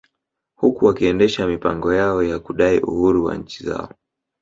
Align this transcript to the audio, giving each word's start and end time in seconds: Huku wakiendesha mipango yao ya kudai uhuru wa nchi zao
Huku 0.55 0.85
wakiendesha 0.85 1.47
mipango 1.47 1.93
yao 1.93 2.23
ya 2.23 2.39
kudai 2.39 2.79
uhuru 2.79 3.25
wa 3.25 3.37
nchi 3.37 3.65
zao 3.65 3.89